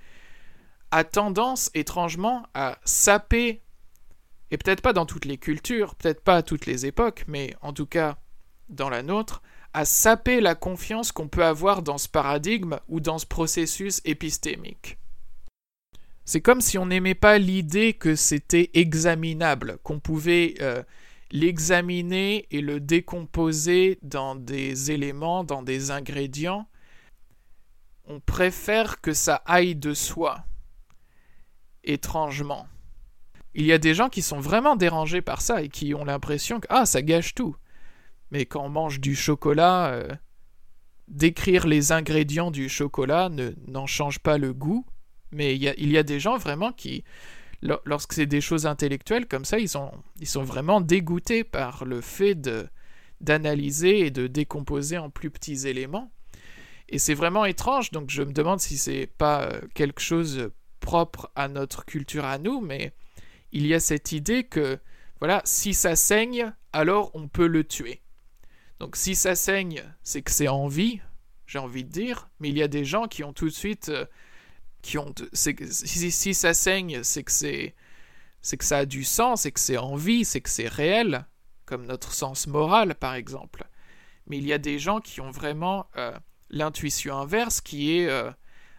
[0.92, 3.62] a tendance étrangement à saper,
[4.52, 7.74] et peut-être pas dans toutes les cultures, peut-être pas à toutes les époques, mais en
[7.74, 8.18] tout cas
[8.70, 9.42] dans la nôtre,
[9.78, 14.98] à saper la confiance qu'on peut avoir dans ce paradigme ou dans ce processus épistémique.
[16.26, 20.82] C'est comme si on n'aimait pas l'idée que c'était examinable, qu'on pouvait euh,
[21.30, 26.68] l'examiner et le décomposer dans des éléments, dans des ingrédients,
[28.06, 30.44] on préfère que ça aille de soi,
[31.84, 32.66] étrangement.
[33.54, 36.60] Il y a des gens qui sont vraiment dérangés par ça et qui ont l'impression
[36.60, 37.56] que ah ça gâche tout.
[38.32, 40.08] Mais quand on mange du chocolat, euh,
[41.08, 43.30] décrire les ingrédients du chocolat
[43.68, 44.86] n'en change pas le goût.
[45.32, 47.04] Mais il y, a, des gens vraiment qui
[47.62, 52.00] lorsque c'est des choses intellectuelles comme ça, ils sont, ils sont vraiment dégoûtés par le
[52.00, 52.36] fait
[53.20, 56.12] d'analyser et de décomposer en plus petits éléments.
[56.90, 61.30] Et c'est vraiment étrange, donc je me demande si c'est pas euh, quelque chose propre
[61.36, 62.94] à notre culture à nous, mais
[63.52, 64.80] il y a cette idée que,
[65.20, 68.02] voilà, si ça saigne, alors on peut le tuer.
[68.80, 71.02] Donc si ça saigne, c'est que c'est en vie,
[71.46, 73.90] j'ai envie de dire, mais il y a des gens qui ont tout de suite
[73.90, 74.06] euh,
[74.82, 75.14] qui ont.
[75.34, 77.76] Si, ça saigne, c'est que c'est.
[78.42, 81.26] C'est que ça a du sens, c'est que c'est en vie, c'est que c'est réel,
[81.66, 83.68] comme notre sens moral, par exemple.
[84.28, 86.18] Mais il y a des gens qui ont vraiment euh,
[86.50, 88.32] l'intuition inverse, qui est euh,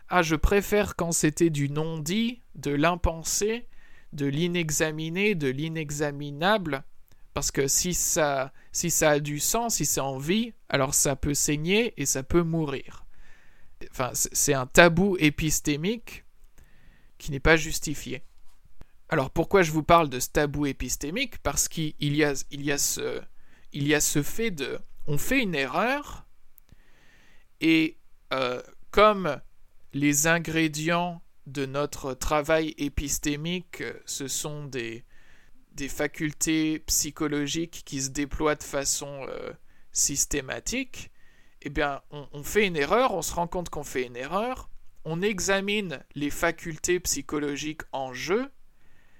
[0.08, 3.68] Ah, je préfère quand c'était du non-dit, de l'impensé,
[4.12, 6.84] de l'inexaminé, de l'inexaminable,
[7.38, 11.34] Parce que si ça, si a du sang, si c'est en vie, alors ça peut
[11.34, 13.06] saigner et ça peut mourir.
[14.12, 16.24] C'est un tabou épistémique
[17.16, 18.24] qui n'est pas justifié.
[19.08, 21.38] Alors pourquoi je vous parle de ce tabou épistémique?
[21.38, 22.34] Parce qu'il y a,
[22.78, 23.22] ce,
[24.24, 24.80] fait de...
[25.06, 26.26] On fait une erreur
[27.60, 27.98] et
[28.32, 29.40] euh, comme
[29.92, 35.04] les ingrédients de notre travail épistémique, ce sont des,
[35.78, 39.52] des facultés psychologiques qui se déploient de façon euh,
[39.92, 41.12] systématique,
[41.62, 44.68] eh bien, on, fait une erreur, on se rend compte qu'on fait une erreur,
[45.04, 48.50] on examine les facultés psychologiques en jeu,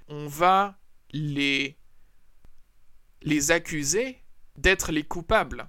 [0.08, 0.78] on va
[1.12, 1.78] les,
[3.22, 4.18] les accuser
[4.56, 5.68] d'être les coupables.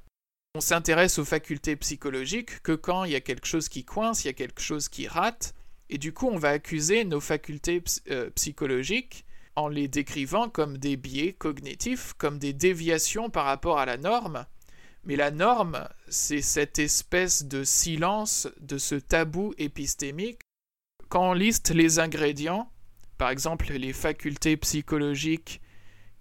[0.56, 4.28] On s'intéresse aux facultés psychologiques que quand il y a quelque chose qui coince, il
[4.28, 5.54] y a quelque chose qui rate,
[5.90, 9.26] et du coup on va accuser nos facultés euh, psychologiques
[9.56, 14.46] en les décrivant comme des biais cognitifs, comme des déviations par rapport à la norme.
[15.04, 20.42] Mais la norme, c'est cette espèce de silence, de ce tabou épistémique.
[21.10, 22.72] Quand on liste les ingrédients,
[23.18, 25.62] par exemple les facultés psychologiques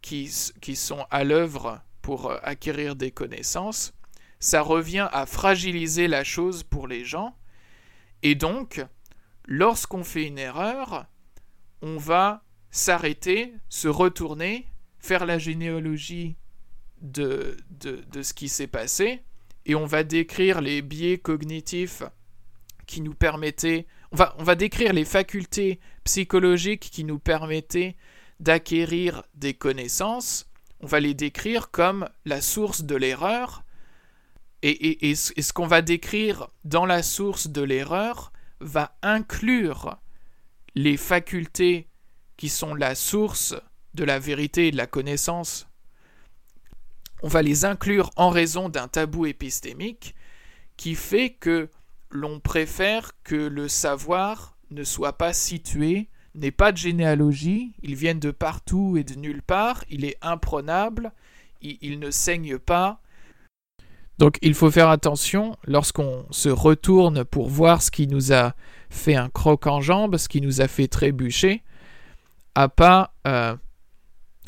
[0.00, 3.92] qui, qui sont à l'œuvre pour euh, acquérir des connaissances,
[4.40, 7.36] ça revient à fragiliser la chose pour les gens.
[8.22, 8.84] Et donc,
[9.46, 11.06] lorsqu'on fait une erreur,
[11.82, 14.66] on va s'arrêter, se retourner,
[14.98, 16.36] faire la généalogie
[17.00, 19.22] de, de, ce qui s'est passé,
[19.66, 22.02] et on va décrire les biais cognitifs
[22.86, 27.96] qui nous permettaient, on va, on va décrire les facultés psychologiques qui nous permettaient
[28.40, 30.50] d'acquérir des connaissances,
[30.80, 33.64] on va les décrire comme la source de l'erreur,
[34.62, 39.98] et, et, et ce qu'on va décrire dans la source de l'erreur va inclure
[40.74, 41.87] les facultés
[42.38, 43.54] qui sont la source
[43.92, 45.68] de la vérité et de la connaissance,
[47.22, 50.14] on va les inclure en raison d'un tabou épistémique
[50.76, 51.68] qui fait que
[52.10, 58.14] l'on préfère que le savoir ne soit pas situé, n'ait pas de généalogie, il vient
[58.14, 61.12] de partout et de nulle part, il est imprenable,
[61.60, 63.00] il, il ne saigne pas.
[64.18, 68.54] Donc il faut faire attention lorsqu'on se retourne pour voir ce qui nous a
[68.90, 71.62] fait un croc en jambe, ce qui nous a fait trébucher,
[72.58, 73.54] à pas, euh,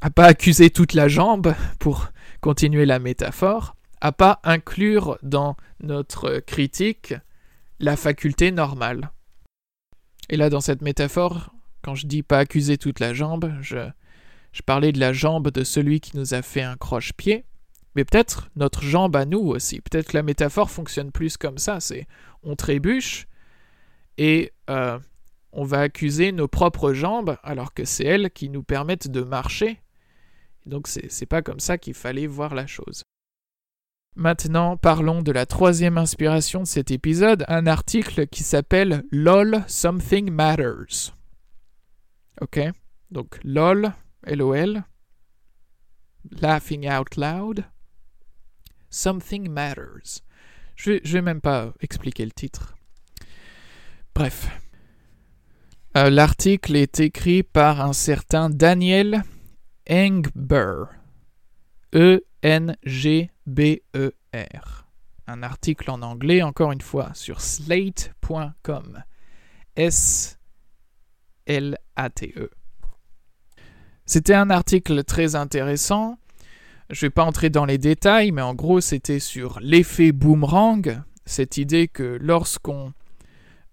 [0.01, 2.09] à pas accuser toute la jambe, pour
[2.41, 7.15] continuer la métaphore, à pas inclure dans notre critique
[7.79, 9.13] la faculté normale.
[10.29, 13.89] Et là, dans cette métaphore, quand je dis pas accuser toute la jambe, je,
[14.51, 17.45] je parlais de la jambe de celui qui nous a fait un croche-pied,
[17.95, 19.81] mais peut-être notre jambe à nous aussi.
[19.81, 21.79] Peut-être que la métaphore fonctionne plus comme ça.
[21.79, 22.09] C'est
[22.43, 23.29] on trébuche
[24.19, 24.99] et euh,
[25.53, 29.81] on va accuser nos propres jambes alors que c'est elles qui nous permettent de marcher.
[30.67, 33.03] Donc c'est pas comme ça qu'il fallait voir la chose.
[34.17, 40.31] Maintenant, parlons de la troisième inspiration de cet épisode, un article qui s'appelle LOL Something
[40.31, 41.15] Matters.
[42.41, 42.61] Ok?
[43.11, 43.93] Donc LOL,
[44.27, 44.83] LOL,
[46.31, 47.65] Laughing Out Loud,
[48.91, 50.23] Something Matters.
[50.77, 52.77] Je je vais même pas expliquer le titre.
[54.15, 54.49] Bref,
[55.97, 59.25] euh, l'article est écrit par un certain Daniel
[59.91, 60.85] Engber.
[61.95, 62.81] E-N-G-B-E-R.
[65.27, 69.03] Un article en anglais, encore une fois, sur slate.com.
[69.75, 70.39] S-L-A-T-E.
[74.07, 76.19] C'était un article très intéressant.
[76.91, 81.03] Je ne vais pas entrer dans les détails, mais en gros, c'était sur l'effet boomerang,
[81.25, 82.93] cette idée que lorsqu'on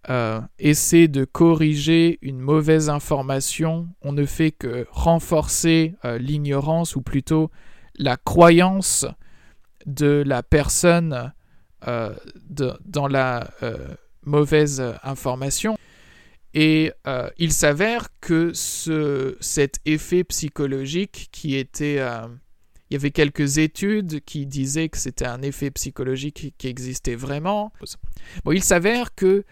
[0.10, 7.02] euh, essaie de corriger une mauvaise information, on ne fait que renforcer euh, l'ignorance ou
[7.02, 7.52] plutôt
[7.96, 9.06] la croyance
[9.86, 11.34] de la personne
[11.89, 12.15] euh,
[12.86, 13.50] dans la
[14.24, 15.78] mauvaise information.
[16.54, 16.91] Et
[17.38, 21.98] il s'avère que ce, cet effet psychologique qui était...
[21.98, 27.72] il y avait quelques études qui disaient que c'était un effet psychologique qui existait vraiment.
[28.44, 29.46] Bon, il s'avère que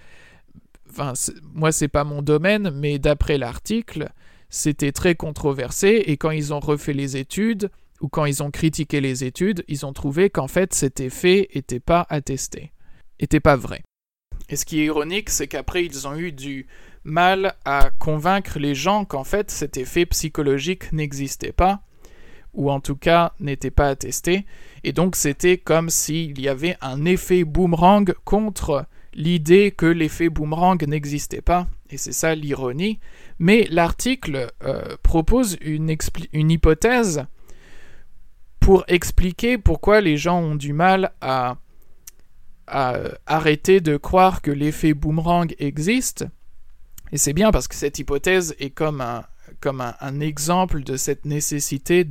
[0.97, 1.13] enfin,
[1.53, 4.09] moi c'est pas mon domaine, mais d'après l'article,
[4.49, 7.69] c'était très controversé et quand ils ont refait les études
[8.01, 11.79] ou quand ils ont critiqué les études, ils ont trouvé qu'en fait cet effet n'était
[11.79, 12.71] pas attesté,
[13.19, 13.83] était pas vrai.
[14.49, 16.67] Et ce qui est ironique, c'est qu'après ils ont eu du
[17.03, 21.81] mal à convaincre les gens qu'en fait cet effet psychologique n'existait pas,
[22.53, 24.45] ou en tout cas n'était pas attesté,
[24.83, 28.85] et donc c'était comme s'il y avait un effet boomerang contre
[29.15, 32.99] l'idée que l'effet boomerang n'existait pas, et c'est ça l'ironie,
[33.39, 35.89] mais l'article euh, propose une,
[36.51, 37.25] hypothèse
[38.59, 41.57] pour expliquer pourquoi les gens ont du mal à,
[42.67, 46.25] à arrêter de croire que l'effet boomerang existe.
[47.11, 49.23] Et c'est bien parce que cette hypothèse est comme un,
[49.61, 52.05] comme un, exemple de cette nécessité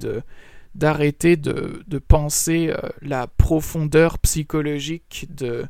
[0.75, 5.67] d'arrêter de, de, penser euh, la profondeur psychologique de,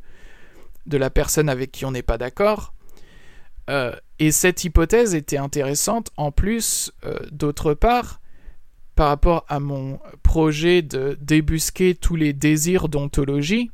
[0.86, 2.74] de la personne avec qui on n'est pas d'accord.
[3.70, 8.20] Euh, et cette hypothèse était intéressante en plus, euh, d'autre part,
[8.94, 13.70] par rapport à mon projet de débusquer tous les désirs d'ontologie.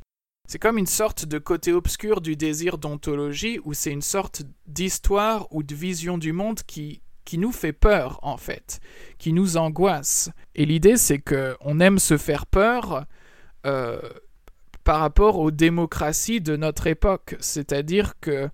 [0.47, 5.47] C'est comme une sorte de côté obscur du désir d'ontologie où c'est une sorte d'histoire
[5.51, 8.81] ou de vision du monde qui qui nous fait peur en fait,
[9.19, 10.31] qui nous angoisse.
[10.55, 13.05] Et l'idée c'est que on aime se faire peur
[13.65, 14.01] euh,
[14.83, 18.49] par rapport aux démocraties de notre époque, c'est-à-dire que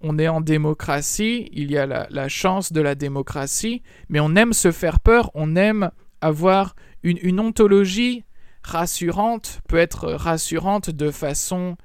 [0.00, 4.52] on est en démocratie, il y a la, chance de la démocratie, mais on aime
[4.52, 8.24] se faire peur, on aime avoir une, une ontologie
[8.62, 11.76] rassurante, peut être rassurante de façon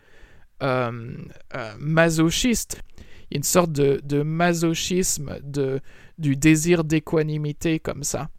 [0.61, 1.13] euh,
[1.55, 2.81] euh, masochiste.
[3.29, 5.79] Il y a une sorte de, de masochisme, de,
[6.17, 8.29] du désir d'équanimité comme ça.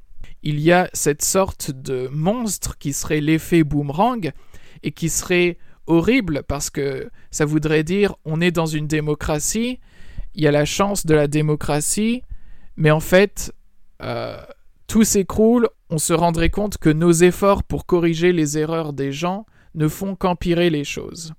[0.43, 4.33] Il y a cette sorte de monstre qui serait l'effet boomerang
[4.83, 9.81] et qui serait horrible parce que ça voudrait dire on est dans une démocratie,
[10.35, 12.23] il y a la chance de la démocratie,
[12.77, 13.53] mais en fait
[14.03, 14.41] euh,
[14.87, 19.47] tout s'écroule, on se rendrait compte que nos efforts pour corriger les erreurs des gens
[19.75, 21.33] ne font qu'empirer les choses.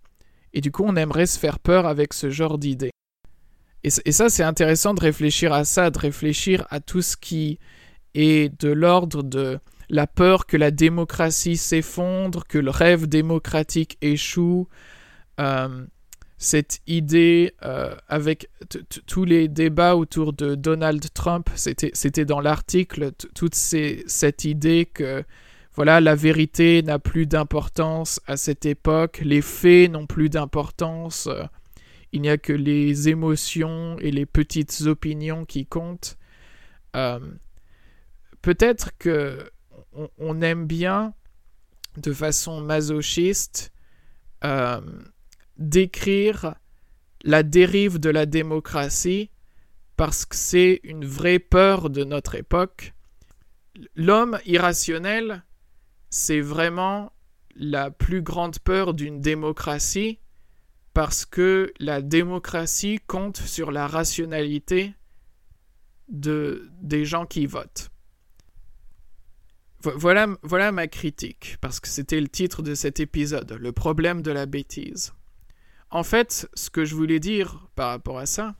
[0.54, 2.92] Et du coup on aimerait se faire peur avec ce genre d'idée.
[3.84, 7.58] Et, ça, c'est intéressant de réfléchir à ça, de réfléchir à tout ce qui
[8.14, 9.60] est de l'ordre de
[9.92, 14.68] la peur que la démocratie s'effondre, que le rêve démocratique échoue.
[15.40, 15.86] Euh,
[16.38, 18.50] cette idée euh, avec
[19.06, 25.24] tous les débats autour de Donald Trump, c'était dans l'article, toute cette idée que
[25.74, 31.28] voilà, la vérité n'a plus d'importance à cette époque, les faits n'ont plus d'importance.
[31.28, 31.44] Euh,
[32.14, 36.18] il n'y a que les émotions et les petites opinions qui comptent.
[38.42, 39.38] Peut-être que
[40.18, 41.14] on, aime bien,
[41.98, 43.72] de façon masochiste,
[44.44, 44.82] euh,
[45.58, 46.56] décrire
[47.24, 49.30] la dérive de la démocratie
[49.98, 52.94] parce que c'est une vraie peur de notre époque.
[53.96, 55.44] L'homme irrationnel,
[56.10, 57.14] c'est vraiment
[57.56, 60.20] la plus grande peur d'une démocratie
[60.94, 64.94] parce que la démocratie compte sur la rationalité
[66.10, 67.92] de, des gens qui votent.
[69.84, 74.46] Voilà, ma critique, parce que c'était le titre de cet épisode, le problème de la
[74.46, 75.14] bêtise.
[75.90, 78.56] En fait, ce que je voulais dire par rapport à ça,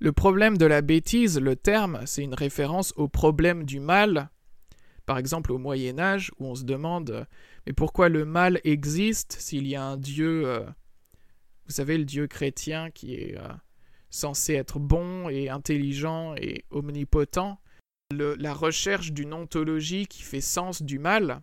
[0.00, 4.30] le problème de la bêtise, le terme, c'est une référence au problème du mal,
[5.06, 7.26] par exemple au Moyen Âge, où on se demande
[7.66, 10.64] mais pourquoi le mal existe s'il y a un Dieu euh,
[11.66, 13.48] vous savez, le Dieu chrétien qui est euh,
[14.10, 17.58] censé être bon et intelligent et omnipotent,
[18.16, 21.42] la recherche d'une ontologie qui fait sens du mal.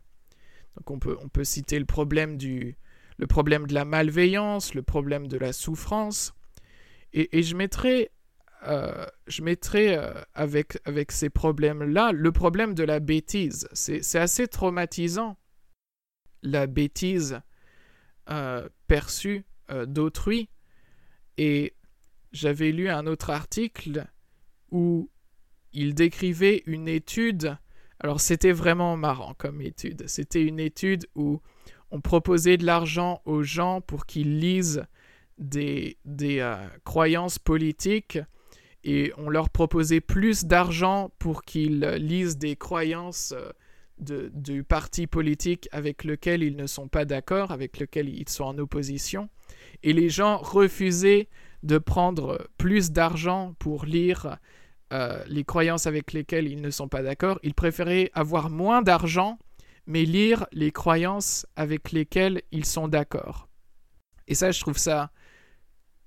[0.77, 2.77] Donc on peut, on peut citer le problème, du,
[3.17, 6.33] le problème de la malveillance, le problème de la souffrance.
[7.13, 8.09] Et, je mettrai,
[8.67, 13.67] euh, je euh, avec, avec ces problèmes-là le problème de la bêtise.
[13.73, 15.37] C'est assez traumatisant,
[16.41, 17.41] la bêtise
[18.87, 20.49] perçue euh, d'autrui.
[21.37, 21.75] Et
[22.31, 24.05] j'avais lu un autre article
[24.69, 25.09] où
[25.73, 27.57] il décrivait une étude.
[27.99, 30.03] Alors c'était vraiment marrant comme étude.
[30.07, 31.41] C'était une étude où
[31.91, 34.85] on proposait de l'argent aux gens pour qu'ils lisent
[35.37, 38.19] des, euh, croyances politiques
[38.83, 43.51] et on leur proposait plus d'argent pour qu'ils lisent des croyances euh,
[44.33, 48.57] du parti politique avec lequel ils ne sont pas d'accord, avec lequel ils sont en
[48.57, 49.29] opposition
[49.83, 51.29] et les gens refusaient
[51.63, 54.37] de prendre plus d'argent pour lire
[54.91, 57.39] euh, les croyances avec lesquelles ils ne sont pas d'accord.
[57.43, 59.39] Ils préféraient avoir moins d'argent,
[59.85, 63.47] mais lire les croyances avec lesquelles ils sont d'accord.
[64.27, 65.11] Et ça, je trouve ça...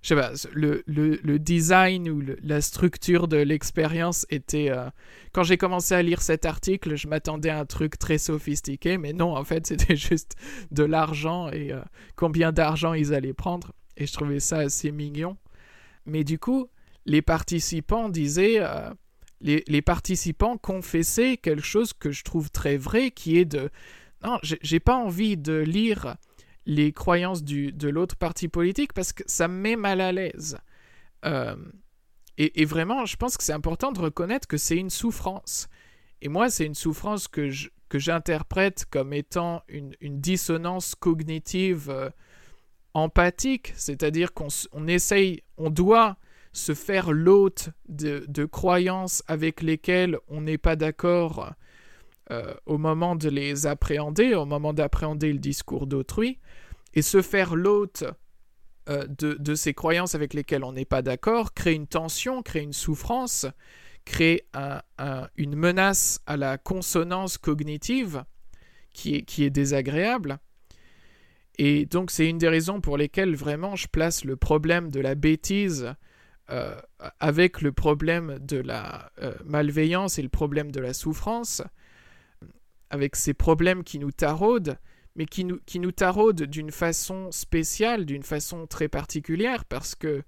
[0.02, 4.68] Je sais pas, le, le, design ou la structure de l'expérience était...
[4.68, 4.90] Euh,
[5.32, 9.14] quand j'ai commencé à lire cet article, je m'attendais à un truc très sophistiqué, mais
[9.14, 10.36] non, en fait, c'était juste
[10.70, 11.80] de l'argent et euh,
[12.16, 15.38] combien d'argent ils allaient prendre et je trouvais ça assez mignon.
[16.06, 16.68] Mais du coup,
[17.06, 18.90] les participants disaient, euh,
[19.40, 23.70] les, participants confessaient quelque chose que je trouve très vrai, qui est de,
[24.22, 26.16] non, j'ai pas envie de lire
[26.66, 30.56] les croyances de l'autre parti politique parce que ça me met mal à l'aise.
[31.26, 31.56] Euh,
[32.36, 35.68] et, vraiment, je pense que c'est important de reconnaître que c'est une souffrance.
[36.20, 37.50] Et moi, c'est une souffrance que
[37.94, 42.10] que j'interprète comme étant une, dissonance cognitive euh,
[42.92, 44.48] empathique, c'est-à-dire qu'on
[44.88, 46.16] essaye, on doit
[46.54, 51.52] se faire l'hôte de, croyances avec lesquelles on n'est pas d'accord
[52.30, 56.38] euh, au moment de les appréhender, au moment d'appréhender le discours d'autrui,
[56.94, 58.04] et se faire l'hôte
[58.88, 62.72] euh, de, ces croyances avec lesquelles on n'est pas d'accord crée une tension, crée une
[62.72, 63.46] souffrance,
[64.04, 64.46] crée
[65.36, 68.24] une menace à la consonance cognitive
[68.92, 70.38] qui est, qui est désagréable.
[71.58, 75.16] Et donc c'est une des raisons pour lesquelles vraiment je place le problème de la
[75.16, 75.94] bêtise
[76.50, 76.78] euh,
[77.20, 81.62] avec le problème de la euh, malveillance et le problème de la souffrance,
[82.90, 84.76] avec ces problèmes qui nous taraudent,
[85.16, 90.22] mais qui nous, qui nous taraudent d'une façon spéciale, d'une façon très particulière, parce que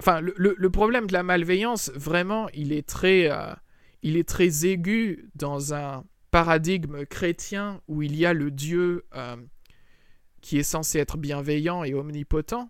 [0.00, 3.54] Enfin, le, problème de la malveillance, vraiment, il est très, euh,
[4.02, 9.06] il est très aigu dans un paradigme chrétien où il y a le Dieu
[10.40, 12.68] qui est censé être bienveillant et omnipotent.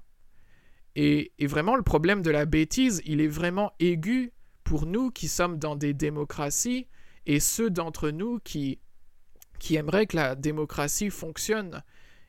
[0.96, 4.32] Et, vraiment, le problème de la bêtise, il est vraiment aigu
[4.62, 6.86] pour nous qui sommes dans des démocraties
[7.26, 8.78] et ceux d'entre nous qui,
[9.58, 11.82] qui aimeraient que la démocratie fonctionne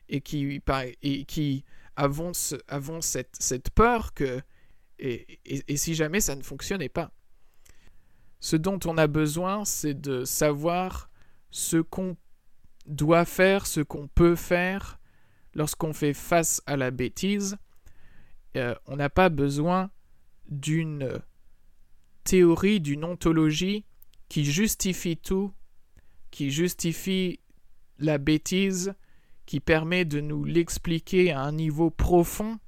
[0.08, 0.60] et qui,
[1.02, 1.64] et qui
[1.94, 2.32] avons,
[2.68, 4.40] avons cette, cette peur que
[4.98, 7.10] et, si jamais ça ne fonctionnait pas.
[8.40, 11.10] Ce dont on a besoin, c'est de savoir
[11.50, 12.16] ce qu'on
[12.86, 14.98] doit faire, ce qu'on peut faire
[15.54, 17.56] lorsqu'on fait face à la bêtise.
[18.56, 19.90] Euh, on n'a pas besoin
[20.48, 21.20] d'une
[22.24, 23.84] théorie, d'une ontologie
[24.28, 25.52] qui justifie tout,
[26.30, 27.40] qui justifie
[27.98, 28.94] la bêtise,
[29.46, 32.58] qui permet de nous l'expliquer à un niveau profond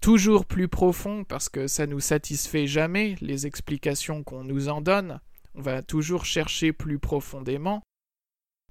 [0.00, 5.20] toujours plus profond parce que ça nous satisfait jamais les explications qu'on nous en donne.
[5.54, 7.82] On va toujours chercher plus profondément.